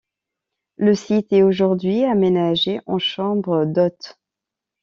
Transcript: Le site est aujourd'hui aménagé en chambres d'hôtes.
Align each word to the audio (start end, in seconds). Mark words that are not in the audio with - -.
Le 0.77 0.95
site 0.95 1.31
est 1.31 1.43
aujourd'hui 1.43 2.05
aménagé 2.05 2.79
en 2.87 2.97
chambres 2.97 3.65
d'hôtes. 3.67 4.17